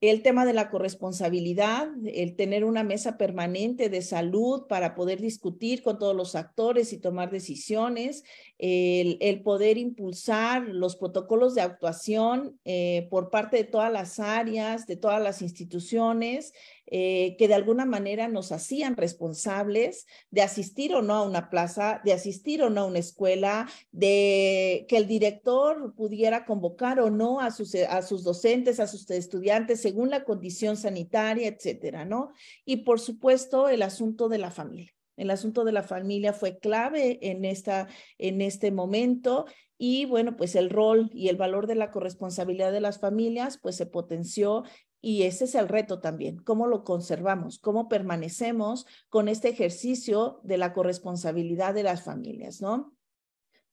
el 0.00 0.22
tema 0.22 0.44
de 0.44 0.52
la 0.52 0.68
corresponsabilidad, 0.70 1.88
el 2.04 2.36
tener 2.36 2.64
una 2.64 2.84
mesa 2.84 3.16
permanente 3.16 3.88
de 3.88 4.02
salud 4.02 4.66
para 4.68 4.94
poder 4.94 5.20
discutir 5.20 5.82
con 5.82 5.98
todos 5.98 6.14
los 6.14 6.34
actores 6.34 6.92
y 6.92 6.98
tomar 6.98 7.30
decisiones, 7.30 8.22
el, 8.58 9.42
poder 9.42 9.78
impulsar 9.78 10.62
los 10.62 10.96
protocolos 10.96 11.54
de 11.54 11.60
actuación 11.60 12.58
eh, 12.64 13.06
por 13.10 13.30
parte 13.30 13.58
de 13.58 13.64
todas 13.64 13.92
las 13.92 14.18
áreas, 14.18 14.86
de 14.86 14.96
todas 14.96 15.22
las 15.22 15.42
instituciones, 15.42 16.52
eh, 16.86 17.36
que 17.38 17.48
de 17.48 17.54
alguna 17.54 17.84
manera 17.84 18.28
nos 18.28 18.52
hacían 18.52 18.96
responsables 18.96 20.06
de 20.30 20.42
asistir 20.42 20.94
o 20.94 21.02
no 21.02 21.14
a 21.14 21.22
una 21.22 21.50
plaza, 21.50 22.00
de 22.04 22.12
asistir 22.12 22.62
o 22.62 22.70
no 22.70 22.82
a 22.82 22.86
una 22.86 23.00
escuela, 23.00 23.68
de 23.90 24.86
que 24.88 24.96
el 24.96 25.06
director 25.06 25.94
pudiera 25.94 26.44
convocar 26.44 27.00
o 27.00 27.10
no 27.10 27.40
a 27.40 27.50
sus, 27.50 27.74
a 27.74 28.02
sus 28.02 28.24
docentes, 28.24 28.80
a 28.80 28.86
sus 28.86 29.10
estudiantes 29.10 29.82
según 29.82 30.10
la 30.10 30.24
condición 30.24 30.76
sanitaria, 30.76 31.48
etcétera, 31.48 32.04
¿no? 32.04 32.32
Y 32.64 32.78
por 32.78 33.00
supuesto, 33.00 33.68
el 33.68 33.82
asunto 33.82 34.28
de 34.28 34.38
la 34.38 34.50
familia. 34.50 34.95
El 35.16 35.30
asunto 35.30 35.64
de 35.64 35.72
la 35.72 35.82
familia 35.82 36.32
fue 36.32 36.58
clave 36.58 37.18
en, 37.22 37.44
esta, 37.44 37.88
en 38.18 38.40
este 38.40 38.70
momento 38.70 39.46
y 39.78 40.06
bueno, 40.06 40.36
pues 40.36 40.56
el 40.56 40.70
rol 40.70 41.10
y 41.12 41.28
el 41.28 41.36
valor 41.36 41.66
de 41.66 41.74
la 41.74 41.90
corresponsabilidad 41.90 42.72
de 42.72 42.80
las 42.80 42.98
familias 42.98 43.58
pues 43.58 43.76
se 43.76 43.86
potenció 43.86 44.64
y 45.00 45.22
ese 45.22 45.44
es 45.44 45.54
el 45.54 45.68
reto 45.68 46.00
también, 46.00 46.38
cómo 46.38 46.66
lo 46.66 46.82
conservamos, 46.82 47.58
cómo 47.58 47.88
permanecemos 47.88 48.86
con 49.08 49.28
este 49.28 49.48
ejercicio 49.50 50.40
de 50.42 50.58
la 50.58 50.72
corresponsabilidad 50.72 51.74
de 51.74 51.84
las 51.84 52.02
familias, 52.02 52.60
¿no? 52.60 52.95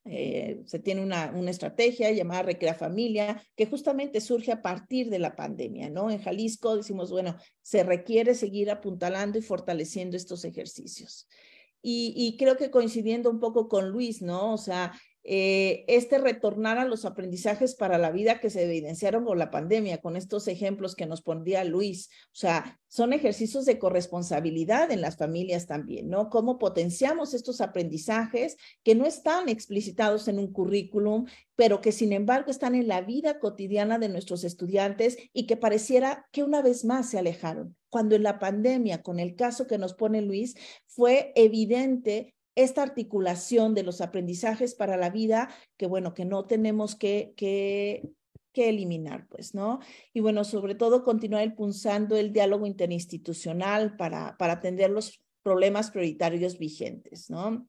Eh, 0.06 0.64
se 0.66 0.80
tiene 0.80 1.02
una, 1.02 1.32
una, 1.34 1.50
estrategia 1.50 2.12
llamada 2.12 2.44
Recrea 2.44 2.74
Familia, 2.74 3.42
que 3.56 3.66
justamente 3.66 4.20
surge 4.20 4.52
a 4.52 4.62
partir 4.62 5.10
de 5.10 5.20
la 5.20 5.36
pandemia, 5.36 5.90
¿no? 5.90 6.12
En 6.12 6.20
Jalisco 6.20 6.76
decimos, 6.76 7.10
bueno, 7.10 7.38
se 7.62 7.84
requiere 7.84 8.36
seguir 8.36 8.70
apuntalando 8.70 9.40
y 9.40 9.42
fortaleciendo 9.42 10.18
estos 10.18 10.44
ejercicios. 10.44 11.28
Y, 11.82 12.14
y 12.18 12.38
creo 12.38 12.58
que 12.58 12.70
coincidiendo 12.70 13.30
un 13.30 13.40
poco 13.40 13.70
con 13.70 13.90
Luis, 13.90 14.22
¿no? 14.22 14.54
O 14.54 14.58
sea, 14.58 14.94
eh, 15.25 15.86
este 15.88 16.18
retornar 16.18 16.77
a 16.77 16.86
los 16.86 17.06
aprendizajes 17.06 17.75
para 17.75 17.98
la 17.98 18.12
vida 18.12 18.42
que 18.42 18.50
se 18.50 18.63
evidenciaron 18.63 19.24
con 19.24 19.39
la 19.39 19.51
pandemia, 19.51 20.00
con 20.00 20.18
estos 20.18 20.48
ejemplos 20.50 20.96
que 20.96 21.06
nos 21.06 21.22
pondría 21.22 21.63
Luis. 21.63 22.10
O 22.27 22.36
sea, 22.36 22.80
son 22.88 23.13
ejercicios 23.13 23.65
de 23.65 23.80
corresponsabilidad 23.80 24.92
en 24.92 25.01
las 25.01 25.18
familias 25.18 25.65
también, 25.65 26.10
¿no? 26.10 26.30
Cómo 26.30 26.60
potenciamos 26.60 27.34
estos 27.34 27.62
aprendizajes 27.62 28.58
que 28.84 28.96
no 28.96 29.06
están 29.06 29.48
explicitados 29.48 30.27
en 30.27 30.39
un 30.39 30.51
currículum, 30.51 31.25
pero 31.56 31.80
que 31.80 31.94
sin 31.94 32.12
embargo 32.12 32.51
están 32.51 32.75
en 32.75 32.88
la 32.88 33.01
vida 33.01 33.39
cotidiana 33.39 34.00
de 34.00 34.10
nuestros 34.10 34.44
estudiantes 34.44 35.18
y 35.32 35.48
que 35.48 35.56
pareciera 35.56 36.27
que 36.32 36.44
una 36.44 36.62
vez 36.62 36.84
más 36.84 37.10
se 37.10 37.18
alejaron. 37.18 37.75
Cuando 37.89 38.15
en 38.15 38.24
la 38.24 38.39
pandemia, 38.39 39.03
con 39.03 39.20
el 39.20 39.36
caso 39.36 39.68
que 39.68 39.77
nos 39.77 39.94
pone 39.94 40.22
Luis, 40.22 40.56
fue 40.86 41.32
evidente 41.36 42.33
esta 42.56 42.84
articulación 42.84 43.74
de 43.74 43.84
los 43.84 44.02
aprendizajes 44.02 44.76
para 44.76 44.98
la 44.98 45.10
vida 45.10 45.50
que, 45.78 45.88
bueno, 45.88 46.14
que 46.14 46.26
no 46.26 46.46
tenemos 46.46 46.96
que, 46.96 47.34
que, 47.36 48.10
que 48.52 48.70
eliminar, 48.70 49.28
pues, 49.30 49.54
¿no? 49.54 49.80
Y 50.13 50.20
bueno, 50.20 50.44
sobre 50.44 50.76
todo 50.76 51.04
continuar 51.04 51.44
impulsando 51.44 52.16
el 52.16 52.32
diálogo 52.32 52.66
interinstitucional 52.66 53.96
para, 53.98 54.38
para 54.38 54.54
atender 54.54 54.89
los 54.89 55.24
problemas 55.42 55.92
prioritarios 55.92 56.58
vigentes, 56.58 57.30
¿no? 57.30 57.68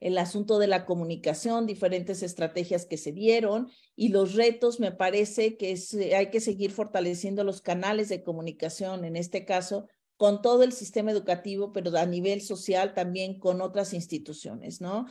el 0.00 0.18
asunto 0.18 0.58
de 0.58 0.66
la 0.66 0.84
comunicación, 0.84 1.66
diferentes 1.66 2.22
estrategias 2.22 2.86
que 2.86 2.98
se 2.98 3.12
dieron 3.12 3.70
y 3.94 4.08
los 4.10 4.34
retos, 4.34 4.78
me 4.78 4.92
parece 4.92 5.56
que 5.56 5.72
es, 5.72 5.94
hay 5.94 6.30
que 6.30 6.40
seguir 6.40 6.70
fortaleciendo 6.70 7.44
los 7.44 7.62
canales 7.62 8.08
de 8.08 8.22
comunicación, 8.22 9.04
en 9.04 9.16
este 9.16 9.44
caso, 9.44 9.88
con 10.16 10.42
todo 10.42 10.62
el 10.62 10.72
sistema 10.72 11.10
educativo, 11.10 11.72
pero 11.72 11.96
a 11.96 12.06
nivel 12.06 12.40
social 12.40 12.94
también 12.94 13.38
con 13.38 13.60
otras 13.60 13.92
instituciones, 13.92 14.80
¿no? 14.80 15.06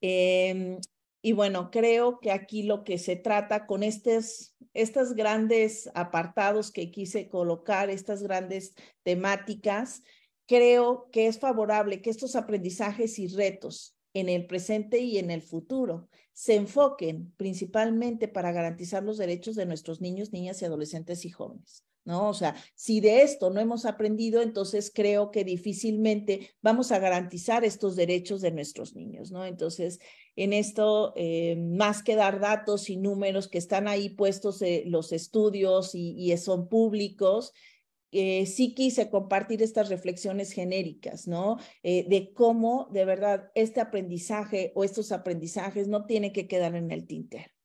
Em, 0.00 0.78
y 1.22 1.32
bueno, 1.32 1.70
creo 1.70 2.20
que 2.20 2.30
aquí 2.30 2.62
lo 2.62 2.84
que 2.84 2.98
se 2.98 3.16
trata 3.16 3.66
con 3.66 3.82
estos, 3.82 4.54
estos 4.74 5.14
grandes 5.14 5.90
apartados 5.94 6.70
que 6.70 6.90
quise 6.90 7.28
colocar, 7.28 7.90
estas 7.90 8.22
grandes 8.22 8.74
temáticas, 9.02 10.02
creo 10.46 11.08
que 11.10 11.26
es 11.26 11.38
favorable 11.38 12.00
que 12.00 12.10
estos 12.10 12.36
aprendizajes 12.36 13.18
y 13.18 13.26
retos 13.28 13.96
en 14.14 14.28
el 14.28 14.46
presente 14.46 15.00
y 15.00 15.18
en 15.18 15.30
el 15.30 15.42
futuro 15.42 16.08
se 16.32 16.54
enfoquen 16.54 17.32
principalmente 17.36 18.28
para 18.28 18.52
garantizar 18.52 19.02
los 19.02 19.18
derechos 19.18 19.56
de 19.56 19.66
nuestros 19.66 20.00
niños, 20.00 20.32
niñas 20.32 20.62
y 20.62 20.64
adolescentes 20.64 21.24
y 21.24 21.30
jóvenes. 21.30 21.84
¿No? 22.06 22.28
O 22.28 22.34
sea, 22.34 22.54
si 22.74 23.00
de 23.00 23.22
esto 23.22 23.50
no 23.50 23.60
hemos 23.60 23.84
aprendido, 23.84 24.40
entonces 24.40 24.90
creo 24.94 25.30
que 25.30 25.44
difícilmente 25.44 26.50
vamos 26.62 26.92
a 26.92 27.00
garantizar 27.00 27.64
estos 27.64 27.96
derechos 27.96 28.40
de 28.40 28.52
nuestros 28.52 28.94
niños, 28.94 29.32
¿no? 29.32 29.44
Entonces, 29.44 29.98
en 30.36 30.52
esto, 30.52 31.12
eh, 31.16 31.56
más 31.56 32.02
que 32.02 32.14
dar 32.14 32.40
datos 32.40 32.88
y 32.90 32.96
números 32.96 33.48
que 33.48 33.58
están 33.58 33.88
ahí 33.88 34.08
puestos 34.08 34.62
eh, 34.62 34.84
los 34.86 35.12
estudios 35.12 35.94
y, 35.94 36.34
son 36.36 36.68
públicos, 36.68 37.52
eh, 38.12 38.46
sí 38.46 38.74
quise 38.74 39.10
compartir 39.10 39.62
estas 39.62 39.88
reflexiones 39.88 40.52
genéricas, 40.52 41.26
¿no? 41.26 41.58
de 41.82 42.32
cómo 42.34 42.88
de 42.92 43.04
verdad 43.04 43.50
este 43.54 43.80
aprendizaje 43.80 44.72
o 44.76 44.84
estos 44.84 45.10
aprendizajes 45.10 45.88
no 45.88 46.06
tienen 46.06 46.32
que 46.32 46.46
quedar 46.46 46.76
en 46.76 46.92
el 46.92 47.06
tintero. 47.06 47.55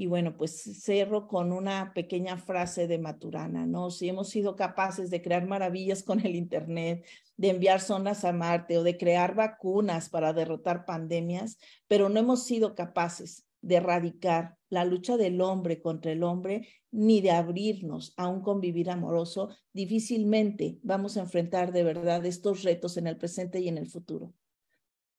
Y 0.00 0.06
bueno, 0.06 0.36
pues 0.36 0.62
cerro 0.80 1.26
con 1.26 1.50
una 1.50 1.92
pequeña 1.92 2.36
frase 2.36 2.86
de 2.86 3.00
Maturana, 3.00 3.66
¿no? 3.66 3.90
Si 3.90 4.08
hemos 4.08 4.28
sido 4.28 4.54
capaces 4.54 5.10
de 5.10 5.20
crear 5.20 5.48
maravillas 5.48 6.04
con 6.04 6.24
el 6.24 6.36
Internet, 6.36 7.04
de 7.36 7.50
enviar 7.50 7.80
zonas 7.80 8.24
a 8.24 8.32
Marte 8.32 8.78
o 8.78 8.84
de 8.84 8.96
crear 8.96 9.34
vacunas 9.34 10.08
para 10.08 10.32
derrotar 10.32 10.84
pandemias, 10.84 11.58
pero 11.88 12.08
no 12.08 12.20
hemos 12.20 12.44
sido 12.44 12.76
capaces 12.76 13.48
de 13.60 13.74
erradicar 13.74 14.56
la 14.70 14.84
lucha 14.84 15.16
del 15.16 15.40
hombre 15.40 15.80
contra 15.82 16.12
el 16.12 16.22
hombre, 16.22 16.68
ni 16.92 17.20
de 17.20 17.32
abrirnos 17.32 18.14
a 18.16 18.28
un 18.28 18.40
convivir 18.40 18.90
amoroso, 18.90 19.48
difícilmente 19.72 20.78
vamos 20.84 21.16
a 21.16 21.22
enfrentar 21.22 21.72
de 21.72 21.82
verdad 21.82 22.24
estos 22.24 22.62
retos 22.62 22.98
en 22.98 23.08
el 23.08 23.16
presente 23.16 23.58
y 23.58 23.66
en 23.66 23.78
el 23.78 23.88
futuro. 23.88 24.32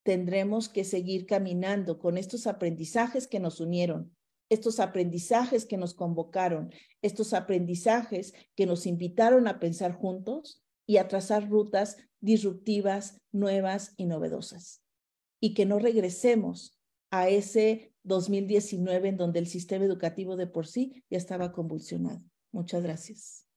Tendremos 0.04 0.70
que 0.70 0.86
seguir 0.86 1.26
caminando 1.26 2.00
con 2.00 2.18
estos 2.18 2.48
aprendizajes 2.48 3.28
que 3.28 3.42
nos 3.42 3.60
unieron, 3.60 4.16
estos 4.50 4.80
aprendizajes 4.80 5.66
que 5.66 5.78
nos 5.78 5.94
convocaron, 5.94 6.72
estos 7.02 7.34
aprendizajes 7.34 8.34
que 8.56 8.66
nos 8.66 8.86
invitaron 8.86 9.48
a 9.48 9.60
pensar 9.60 9.94
juntos 9.94 10.64
y 10.86 10.98
a 10.98 11.08
trazar 11.08 11.50
rutas 11.50 11.98
disruptivas, 12.20 13.22
nuevas 13.32 13.94
y 13.96 14.06
novedosas. 14.06 14.82
Y 15.40 15.54
que 15.54 15.66
no 15.66 15.80
regresemos 15.80 16.80
a 17.12 17.30
ese 17.30 17.94
2019 18.04 19.10
en 19.10 19.18
donde 19.18 19.40
el 19.40 19.48
sistema 19.48 19.86
educativo 19.86 20.36
de 20.36 20.48
por 20.48 20.68
sí 20.68 21.04
ya 21.10 21.18
estaba 21.18 21.52
convulsionado. 21.52 22.22
Muchas 22.52 22.84
gracias. 22.84 23.49